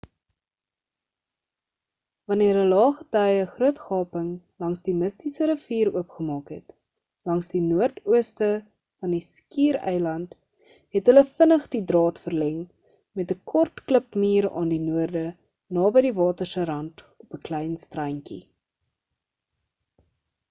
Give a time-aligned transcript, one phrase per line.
[2.31, 4.29] wanneer 'n lae gety 'n groot gaping
[4.63, 6.73] langs die mistiese rivier oopgemaak het
[7.31, 8.47] langs die noordooste
[9.03, 10.33] van die skiereiland
[10.97, 12.63] het hulle vinnig die draad verleng
[13.21, 15.23] met 'n kort klipmuur aan die noorde
[15.79, 18.41] naby die water se rant op 'n klein strandjie